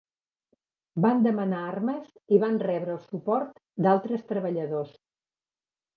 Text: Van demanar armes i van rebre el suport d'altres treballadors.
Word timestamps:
Van 1.05 1.19
demanar 1.25 1.59
armes 1.73 2.09
i 2.37 2.41
van 2.45 2.57
rebre 2.65 2.95
el 2.97 3.03
suport 3.03 3.61
d'altres 3.87 4.29
treballadors. 4.33 5.01